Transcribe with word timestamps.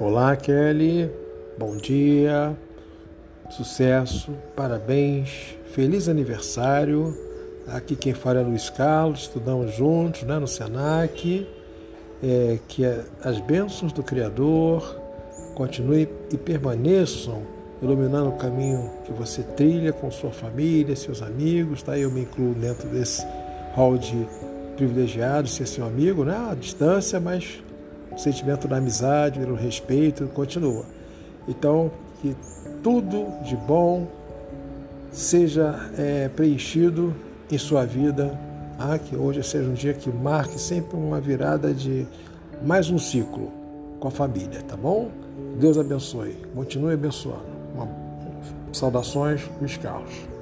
Olá, 0.00 0.36
Kelly. 0.36 1.10
Bom 1.58 1.76
dia. 1.76 2.56
Sucesso. 3.50 4.30
Parabéns. 4.54 5.56
Feliz 5.72 6.08
aniversário. 6.08 7.12
Aqui 7.66 7.96
quem 7.96 8.14
fala 8.14 8.38
é 8.38 8.42
Luiz 8.44 8.70
Carlos. 8.70 9.22
Estudamos 9.22 9.74
juntos 9.74 10.22
né, 10.22 10.38
no 10.38 10.46
Senac. 10.46 11.44
É, 12.22 12.60
que 12.68 12.84
as 13.24 13.40
bênçãos 13.40 13.92
do 13.92 14.04
Criador 14.04 15.00
continuem 15.56 16.08
e 16.32 16.36
permaneçam 16.36 17.42
iluminando 17.82 18.28
o 18.28 18.36
caminho 18.36 18.88
que 19.04 19.12
você 19.12 19.42
trilha 19.42 19.92
com 19.92 20.12
sua 20.12 20.30
família, 20.30 20.94
seus 20.94 21.22
amigos. 21.22 21.82
Tá? 21.82 21.98
Eu 21.98 22.12
me 22.12 22.20
incluo 22.20 22.54
dentro 22.54 22.88
desse 22.88 23.26
hall 23.74 23.98
de 23.98 24.28
privilegiados, 24.76 25.54
ser 25.54 25.66
seu 25.66 25.84
amigo, 25.84 26.24
né? 26.24 26.50
à 26.52 26.54
distância, 26.54 27.18
mas 27.18 27.60
sentimento 28.16 28.66
da 28.66 28.76
amizade, 28.76 29.44
do 29.44 29.54
respeito 29.54 30.26
continua. 30.28 30.84
Então, 31.46 31.90
que 32.20 32.36
tudo 32.82 33.26
de 33.42 33.56
bom 33.56 34.06
seja 35.10 35.90
é, 35.96 36.28
preenchido 36.28 37.14
em 37.50 37.58
sua 37.58 37.84
vida, 37.84 38.38
ah, 38.78 38.98
que 38.98 39.16
hoje 39.16 39.42
seja 39.42 39.68
um 39.68 39.74
dia 39.74 39.94
que 39.94 40.10
marque 40.10 40.58
sempre 40.60 40.96
uma 40.96 41.20
virada 41.20 41.72
de 41.72 42.06
mais 42.62 42.90
um 42.90 42.98
ciclo 42.98 43.50
com 43.98 44.08
a 44.08 44.10
família, 44.10 44.62
tá 44.62 44.76
bom? 44.76 45.10
Deus 45.58 45.78
abençoe, 45.78 46.36
continue 46.54 46.94
abençoando. 46.94 47.46
Uma, 47.74 47.88
saudações, 48.72 49.42
Luiz 49.60 49.76
Carlos. 49.76 50.37